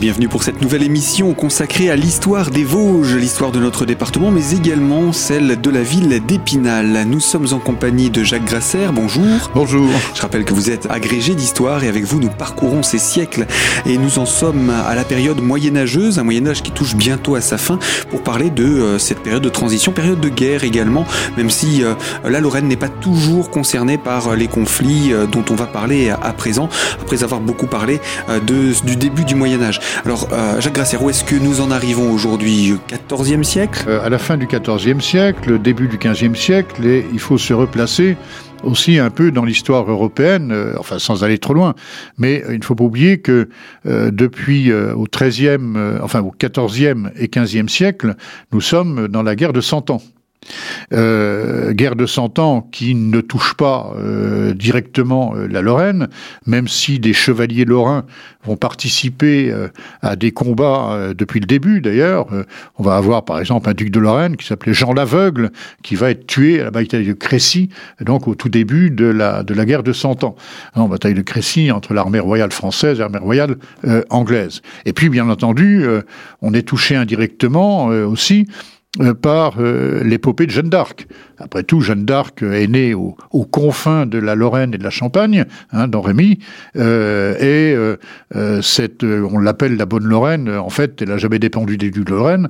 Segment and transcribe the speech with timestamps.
[0.00, 4.52] Bienvenue pour cette nouvelle émission consacrée à l'histoire des Vosges, l'histoire de notre département, mais
[4.52, 7.04] également celle de la ville d'Épinal.
[7.06, 8.86] Nous sommes en compagnie de Jacques Grasser.
[8.94, 9.50] Bonjour.
[9.54, 9.90] Bonjour.
[10.14, 13.46] Je rappelle que vous êtes agrégé d'histoire et avec vous nous parcourons ces siècles
[13.84, 17.58] et nous en sommes à la période moyenâgeuse, un Moyen-Âge qui touche bientôt à sa
[17.58, 21.04] fin pour parler de euh, cette période de transition, période de guerre également,
[21.36, 21.92] même si euh,
[22.24, 26.32] la Lorraine n'est pas toujours concernée par les conflits euh, dont on va parler à
[26.32, 26.70] présent,
[27.02, 29.78] après avoir beaucoup parlé de, du début du Moyen-Âge.
[30.04, 33.84] Alors, euh, Jacques Grasser, où est-ce que nous en arrivons aujourd'hui 14e siècle?
[33.88, 37.52] Euh, À la fin du 14e siècle, début du 15e siècle, et il faut se
[37.52, 38.16] replacer
[38.62, 41.74] aussi un peu dans l'histoire européenne, euh, enfin sans aller trop loin,
[42.18, 43.48] mais il ne faut pas oublier que
[43.84, 48.14] depuis au 13e, enfin au 14e et 15e siècle,
[48.52, 50.02] nous sommes dans la guerre de Cent Ans.
[50.92, 56.08] Euh, guerre de Cent Ans qui ne touche pas euh, directement euh, la Lorraine,
[56.46, 58.04] même si des chevaliers lorrains
[58.42, 59.54] vont participer
[60.00, 62.26] à des combats depuis le début d'ailleurs.
[62.78, 65.50] on va avoir par exemple un duc de Lorraine qui s'appelait Jean l'Aveugle,
[65.82, 67.68] qui va être tué à la bataille de Crécy,
[68.00, 70.36] donc au tout début de la, de la guerre de Cent Ans.
[70.74, 73.56] La bataille de Crécy entre l'armée royale française et l'armée royale
[74.08, 74.62] anglaise.
[74.86, 75.84] Et puis bien entendu,
[76.40, 78.46] on est touché indirectement aussi
[79.22, 81.06] par euh, l'épopée de Jeanne d'Arc.
[81.38, 85.44] Après tout, Jeanne d'Arc est née aux confins de la Lorraine et de la Champagne,
[85.72, 86.40] hein, dans Rémy,
[86.76, 87.74] euh, et
[88.34, 90.50] euh, cette, on l'appelle la bonne Lorraine.
[90.50, 92.48] En fait, elle n'a jamais dépendu des de Lorraine.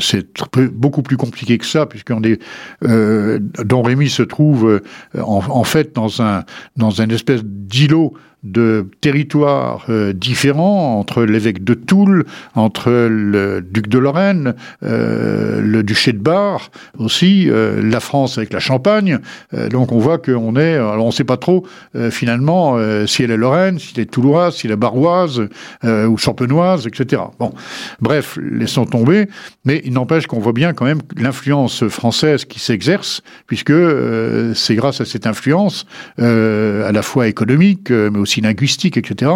[0.00, 0.26] c'est
[0.72, 2.40] beaucoup plus compliqué que ça, puisqu'on est,
[2.82, 4.80] dans Rémy se trouve
[5.16, 6.44] en, en, fait dans un
[6.76, 13.86] dans une espèce d'îlot de territoires euh, différents entre l'évêque de Toul, entre le duc
[13.86, 19.18] de Lorraine, euh, le duché de Bar aussi, euh, la France avec la Champagne.
[19.70, 21.66] donc on voit qu'on est, alors on ne sait pas trop
[22.10, 25.42] finalement si elle est Lorraine, si elle est touloise, si elle est baroise
[25.84, 27.22] ou champenoise, etc.
[27.38, 27.52] Bon,
[28.00, 29.28] bref, laissons tomber.
[29.64, 33.74] Mais il n'empêche qu'on voit bien quand même l'influence française qui s'exerce, puisque
[34.54, 35.86] c'est grâce à cette influence
[36.18, 39.30] à la fois économique, mais aussi linguistique, etc.,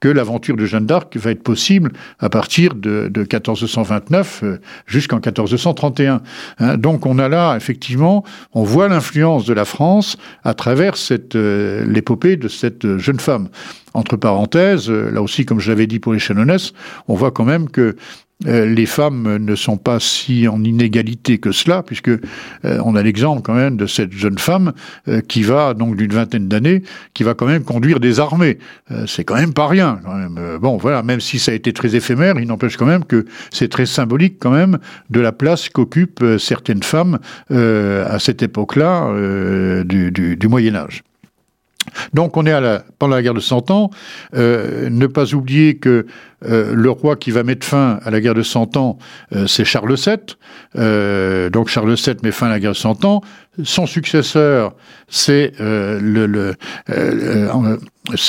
[0.00, 6.22] que l'aventure de Jeanne d'Arc va être possible à partir de, 1429 euh, jusqu'en 1431.
[6.58, 6.76] Hein.
[6.76, 10.94] donc on a là, effectivement, on voit l'influence de la France à travers
[11.34, 13.48] euh, l'épopée de cette jeune femme.
[13.94, 16.72] Entre parenthèses, euh, là aussi, comme je l'avais dit pour les Chénonès,
[17.08, 17.96] on voit quand même que
[18.46, 22.18] euh, les femmes ne sont pas si en inégalité que cela, puisque euh,
[22.62, 24.72] on a l'exemple quand même de cette jeune femme
[25.08, 26.84] euh, qui va donc d'une vingtaine d'années,
[27.14, 28.58] qui va quand même conduire des armées.
[29.06, 30.00] c'est quand même pas rien.
[30.04, 30.58] Quand même.
[30.60, 33.68] bon, voilà, même si ça a été très éphémère, il n'empêche quand même que c'est
[33.68, 34.78] très symbolique quand même
[35.10, 37.18] de la place qu'occupent certaines femmes
[37.50, 39.12] à cette époque-là
[39.84, 41.02] du, Moyen Âge.
[42.14, 43.90] Donc on est à la, pendant la guerre de Cent Ans.
[44.32, 46.06] Ne pas oublier que
[46.44, 48.98] euh, le roi qui va mettre fin à la guerre de Cent Ans,
[49.34, 51.50] euh, c'est Charles VII.
[51.50, 53.22] donc Charles VII met fin à la guerre de Cent Ans.
[53.64, 54.74] Son successeur,
[55.08, 55.52] c'est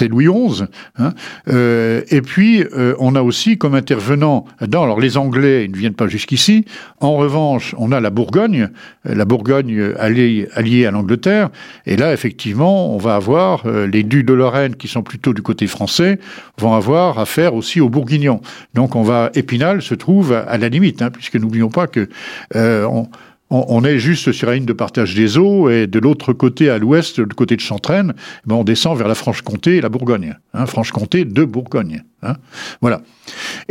[0.07, 0.63] Louis XI.
[0.97, 1.13] Hein.
[1.47, 5.77] Euh, et puis, euh, on a aussi comme intervenant, dans, alors les Anglais, ils ne
[5.77, 6.65] viennent pas jusqu'ici.
[6.99, 8.69] En revanche, on a la Bourgogne,
[9.07, 11.49] euh, la Bourgogne alliée, à l'Angleterre.
[11.85, 15.67] Et là, effectivement, on va avoir les ducs de Lorraine, qui sont plutôt du côté
[15.67, 16.19] français,
[16.57, 17.89] vont avoir affaire aussi aux
[18.73, 22.07] Donc, on va, Épinal se trouve à, la limite, hein, puisque n'oublions pas que
[22.55, 23.07] on,
[23.49, 26.77] on, est juste sur la ligne de partage des eaux et de l'autre côté, à
[26.77, 28.13] l'ouest, du côté de Chantraine,
[28.45, 30.35] ben on descend vers la Franche-Comté et la Bourgogne.
[30.53, 32.03] Hein, Franche-Comté de Bourgogne.
[32.21, 32.35] Hein,
[32.81, 33.01] voilà.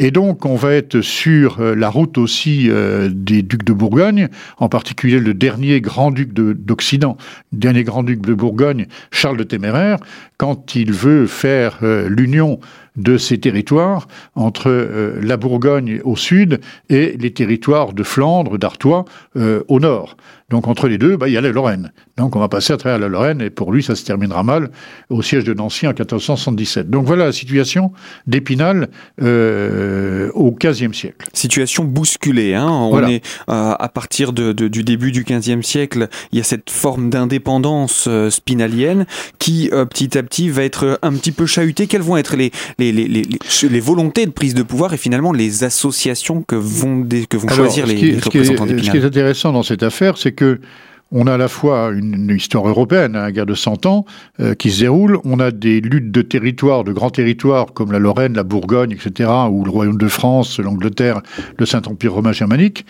[0.01, 4.29] Et donc, on va être sur euh, la route aussi euh, des ducs de Bourgogne,
[4.59, 7.17] en particulier le dernier grand-duc d'Occident,
[7.51, 9.99] dernier grand-duc de Bourgogne, Charles de Téméraire,
[10.37, 12.61] quand il veut faire euh, l'union
[12.95, 19.05] de ces territoires entre la Bourgogne au sud et les territoires de Flandre, d'Artois
[19.37, 20.17] au nord.
[20.51, 21.93] Donc entre les deux, bah, il y a la Lorraine.
[22.17, 24.71] Donc on va passer à travers la Lorraine et pour lui, ça se terminera mal
[25.11, 26.89] au siège de Nancy en 1477.
[26.89, 27.93] Donc voilà la situation
[28.27, 28.89] d'Épinal
[29.21, 31.29] euh, au XVe siècle.
[31.35, 32.55] Situation bousculée.
[32.55, 36.45] Hein on est euh, à partir de, du début du XVe siècle, il y a
[36.45, 39.05] cette forme d'indépendance euh, spinalienne
[39.39, 41.87] qui euh, petit à petit va être un petit peu chahutée.
[41.87, 43.27] Quelles vont être les, les, les, les,
[43.69, 47.87] les volontés de prise de pouvoir et finalement les associations que vont, que vont choisir
[47.87, 48.87] les, représentants d'Épinal?
[48.87, 50.61] Ce qui est intéressant dans cette affaire, c'est que
[51.11, 54.05] on a à la fois une, histoire européenne, hein, la guerre de Cent Ans,
[54.41, 55.19] euh, qui se déroule.
[55.25, 59.31] On a des luttes de territoires, de grands territoires, comme la Lorraine, la Bourgogne, etc.,
[59.51, 61.23] ou le Royaume de France, l'Angleterre,
[61.59, 62.85] le Saint-Empire romain germanique.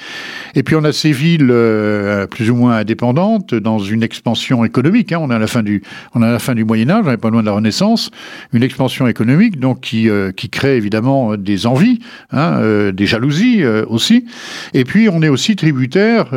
[0.57, 5.13] Et puis on a ces villes euh, plus ou moins indépendantes dans une expansion économique.
[5.13, 5.21] Hein.
[5.21, 5.83] On, est à la fin du,
[6.15, 8.11] on est à la fin du Moyen Âge, on n'est pas loin de la Renaissance.
[8.53, 11.99] Une expansion économique donc qui, euh, crée évidemment des envies,
[12.33, 14.25] hein, des jalousies aussi.
[14.73, 16.31] Et puis on est aussi tributaire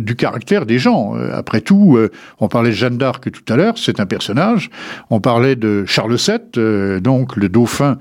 [0.00, 2.10] du caractère des gens après tout, euh,
[2.40, 4.70] on parlait de Jeanne d'Arc tout à l'heure, c'est un personnage.
[5.10, 7.98] On parlait de Charles VII, euh, donc le dauphin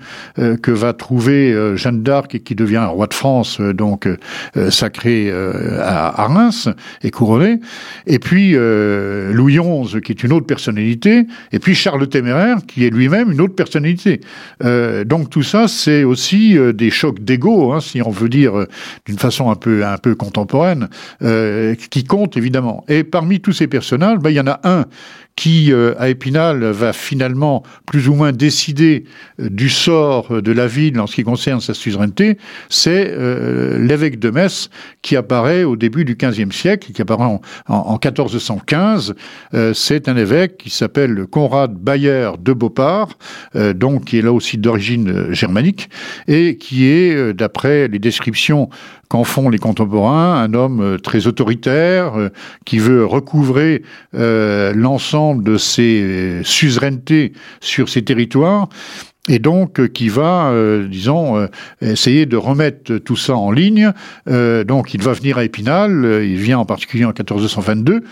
[0.62, 4.08] que va trouver Jeanne d'Arc et qui devient roi de France, donc
[4.70, 6.70] sacré à, Reims
[7.04, 7.60] et couronné.
[8.08, 11.26] Et puis Louis XI, qui est une autre personnalité.
[11.52, 14.22] Et puis Charles le Téméraire, qui est lui-même une autre personnalité.
[15.06, 18.66] donc tout ça, c'est aussi des chocs d'ego, hein, si on veut dire
[19.06, 22.84] d'une façon un peu un peu contemporaine, qui comptent évidemment.
[23.14, 24.86] Parmi tous ces personnages, ben, il y en a un
[25.36, 29.06] qui, euh, à Épinal, va finalement plus ou moins décider
[29.40, 32.38] euh, du sort de la ville en ce qui concerne sa suzeraineté,
[32.70, 34.70] c'est euh, l'évêque de Metz
[35.02, 39.16] qui apparaît au début du XVe siècle, qui apparaît en, en, 1415.
[39.74, 43.10] c'est un évêque qui s'appelle Conrad Bayer de Beaupart,
[43.76, 45.90] donc qui est là aussi d'origine germanique,
[46.28, 48.70] et qui est, d'après les descriptions
[49.10, 52.14] qu'en font les contemporains, un homme très autoritaire,
[52.66, 53.84] qui veut recouvrer
[54.14, 58.70] l'ensemble de ses suzerainetés sur ces territoires
[59.30, 61.48] et donc euh, qui va, euh, disons, euh,
[61.82, 63.92] essayer de remettre tout ça en ligne.
[64.28, 68.04] donc il va venir à Épinal, il vient en particulier en 1422,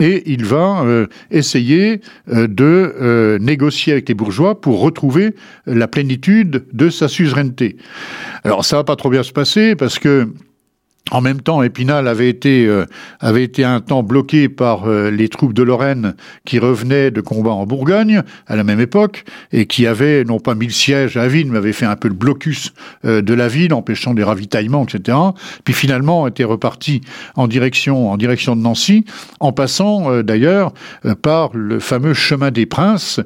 [0.00, 0.84] et il va
[1.30, 5.34] essayer de négocier avec les bourgeois pour retrouver
[5.66, 7.76] la plénitude de sa suzeraineté.
[8.42, 10.28] Alors ça va pas trop bien se passer parce que
[11.10, 12.86] en même temps, Épinal avait été, euh,
[13.20, 16.14] avait été un temps bloqué par euh, les troupes de Lorraine
[16.46, 20.54] qui revenaient de combats en Bourgogne à la même époque et qui avaient non pas
[20.54, 22.72] mis le siège à la ville, mais avaient fait un peu le blocus
[23.04, 25.18] euh, de la ville, empêchant des ravitaillements, etc.
[25.64, 27.02] Puis finalement, était reparti
[27.36, 29.04] en direction, en direction de Nancy,
[29.40, 30.72] en passant d'ailleurs
[31.20, 33.20] par le fameux chemin des Princes,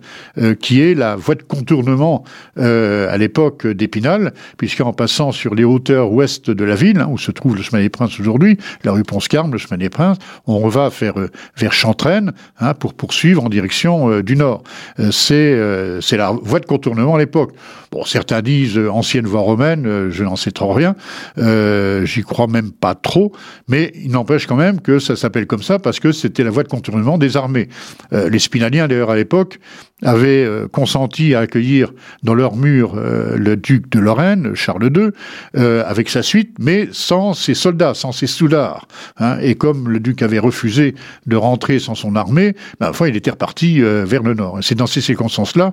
[0.60, 2.24] qui est la voie de contournement
[2.56, 7.30] à l'époque d'Épinal, puisqu'en passant sur les hauteurs ouest de la ville, hein, où se
[7.30, 10.88] trouve le chemin des Princes aujourd'hui, la rue Ponce-Carme, le chemin des Princes, on va
[10.88, 14.62] vers, euh, vers Chantraine hein, pour poursuivre en direction euh, du nord.
[14.98, 15.58] Euh, c'est
[16.00, 17.52] c'est la voie de contournement à l'époque.
[17.90, 20.94] Bon, certains disent ancienne voie romaine, je n'en sais trop rien,
[21.36, 23.32] j'y crois même pas trop,
[23.66, 26.62] mais il n'empêche quand même que ça s'appelle comme ça parce que c'était la voie
[26.62, 27.68] de contournement des armées.
[28.12, 29.58] les Spinaliens, d'ailleurs, à l'époque,
[30.02, 31.92] avaient consenti à accueillir
[32.22, 35.10] dans leur mur le duc de Lorraine, Charles II,
[35.54, 38.86] avec sa suite, mais sans ses soldats, sans ses soulards.
[39.18, 40.94] Hein, et comme le duc avait refusé
[41.26, 44.58] de rentrer sans son armée, ben, enfin, il était reparti euh, vers le nord.
[44.62, 45.72] C'est dans ces circonstances-là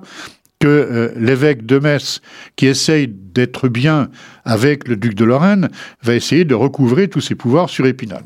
[0.58, 2.20] que euh, l'évêque de Metz,
[2.56, 4.08] qui essaye d'être bien
[4.44, 5.68] avec le duc de Lorraine,
[6.02, 8.22] va essayer de recouvrer tous ses pouvoirs sur Épinal.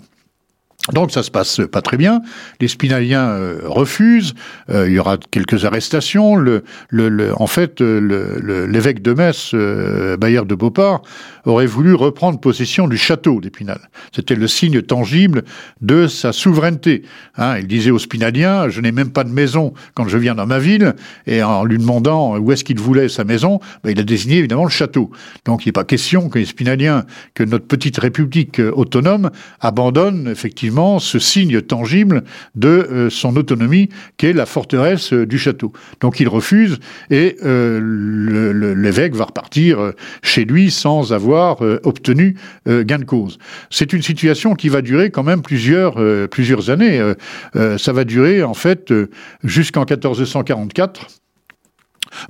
[0.93, 2.23] Donc ça se passe pas très bien.
[2.61, 4.35] Les Spinaliens euh, refusent.
[4.71, 6.43] Euh, il y aura quelques arrestations.
[7.37, 9.55] En fait, euh, l'évêque de Metz,
[10.19, 11.03] Bayer de Beauport,
[11.45, 13.81] aurait voulu reprendre possession du château d'Épinal.
[14.15, 15.45] C'était le signe tangible
[15.81, 17.03] de sa souveraineté.
[17.37, 20.47] Hein, il disait aux Spinaliens "Je n'ai même pas de maison quand je viens dans
[20.47, 20.95] ma ville."
[21.27, 24.65] Et en lui demandant où est-ce qu'il voulait sa maison, ben, il a désigné évidemment
[24.65, 25.11] le château.
[25.45, 30.70] Donc il n'est pas question que les Spinaliens, que notre petite république autonome abandonne effectivement
[30.99, 32.25] ce signe tangible
[32.55, 35.73] de euh, son autonomie qu'est la forteresse euh, du château.
[36.01, 36.79] Donc il refuse
[37.11, 42.37] et euh, l'évêque va repartir chez lui sans avoir obtenu
[42.67, 43.39] gain de cause.
[43.71, 45.97] C'est une situation qui va durer quand même plusieurs,
[46.29, 47.01] plusieurs années.
[47.55, 48.93] ça va durer en fait
[49.43, 51.07] jusqu'en 1444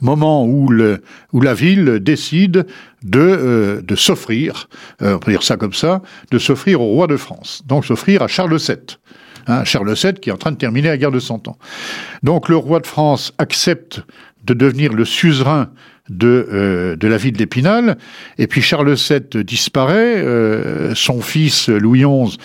[0.00, 2.66] moment où, le, où la ville décide
[3.02, 4.68] de, euh, de s'offrir,
[5.02, 8.22] euh, on peut dire ça comme ça, de s'offrir au roi de France, donc s'offrir
[8.22, 8.76] à Charles VII.
[9.46, 11.58] Hein, Charles VII qui est en train de terminer la guerre de Cent Ans.
[12.22, 14.02] Donc le roi de France accepte
[14.44, 15.70] de devenir le suzerain
[16.08, 17.96] de, euh, de la ville d'Épinal,
[18.38, 20.24] et puis Charles VII disparaît,
[20.94, 22.36] son fils Louis XI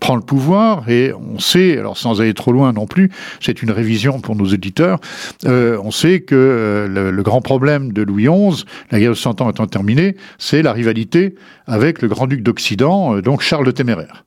[0.00, 3.10] prend le pouvoir et on sait, alors sans aller trop loin non plus,
[3.40, 4.98] c'est une révision pour nos éditeurs,
[5.46, 9.40] euh, on sait que euh, le, grand problème de Louis XI, la guerre de Cent
[9.40, 11.34] Ans étant terminée, c'est la rivalité
[11.66, 14.24] avec le grand-duc d'Occident, euh, donc Charles le Téméraire.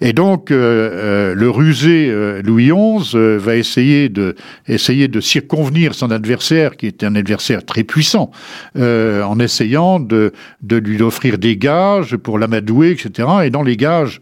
[0.00, 2.12] Et donc, le rusé
[2.42, 4.34] Louis XI va essayer de,
[4.68, 8.30] essayer de circonvenir son adversaire, qui était un adversaire très puissant,
[8.76, 13.28] en essayant de, de lui offrir des gages pour l'amadouer, etc.
[13.44, 14.20] Et dans les gages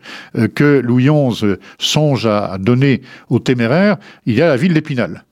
[0.54, 5.24] que Louis XI songe à donner aux téméraires, il y a la ville d'Épinal.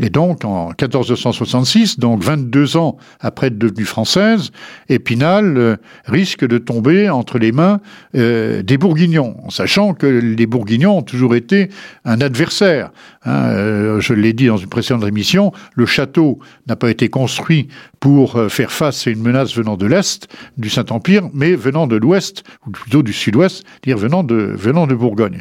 [0.00, 4.50] Et donc, en 1466, donc 22 ans après être devenue française,
[4.88, 7.80] Épinal euh, risque de tomber entre les mains
[8.16, 11.68] euh, des Bourguignons, en sachant que les Bourguignons ont toujours été
[12.04, 12.90] un adversaire.
[13.24, 13.44] Hein.
[13.50, 17.68] Euh, je l'ai dit dans une précédente émission, le château n'a pas été construit
[18.04, 22.44] pour faire face à une menace venant de l'Est du Saint-Empire, mais venant de l'Ouest,
[22.66, 25.40] ou plutôt du Sud-Ouest, dire venant de, venant de Bourgogne.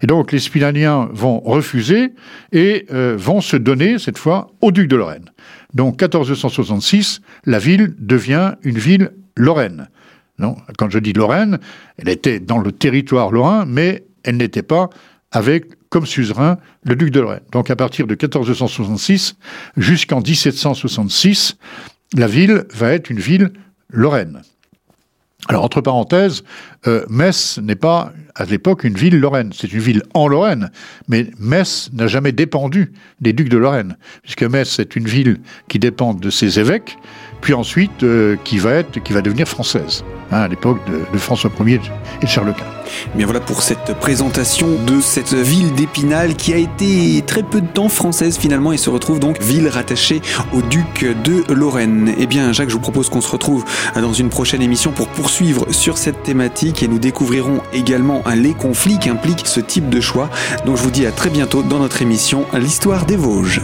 [0.00, 2.12] Et donc, les Spinaliens vont refuser
[2.52, 5.28] et vont se donner cette fois, au duc de Lorraine.
[5.74, 9.88] Donc 1466, la ville devient une ville lorraine.
[10.38, 11.58] Non, quand je dis Lorraine,
[11.98, 14.88] elle était dans le territoire lorrain, mais elle n'était pas
[15.32, 17.42] avec comme suzerain le duc de Lorraine.
[17.52, 19.36] Donc à partir de 1466
[19.76, 21.56] jusqu'en 1766,
[22.12, 23.52] la ville va être une ville
[23.88, 24.42] lorraine.
[25.48, 26.42] Alors, entre parenthèses,
[26.86, 29.52] euh, Metz n'est pas, à l'époque, une ville lorraine.
[29.52, 30.70] C'est une ville en Lorraine,
[31.06, 35.78] mais Metz n'a jamais dépendu des ducs de Lorraine, puisque Metz est une ville qui
[35.78, 36.96] dépend de ses évêques,
[37.44, 41.50] puis ensuite euh, qui va être, qui va devenir française, hein, à l'époque de, François
[41.60, 41.78] Ier
[42.22, 42.64] et de Charles Quint.
[43.14, 47.66] Bien voilà pour cette présentation de cette ville d'Épinal qui a été très peu de
[47.66, 50.22] temps française finalement et se retrouve donc ville rattachée
[50.54, 52.14] au duc de Lorraine.
[52.18, 55.70] Eh bien Jacques, je vous propose qu'on se retrouve dans une prochaine émission pour poursuivre
[55.70, 60.30] sur cette thématique et nous découvrirons également les conflits qui impliquent ce type de choix.
[60.64, 63.60] Donc je vous dis à très bientôt dans notre émission L'histoire des Vosges.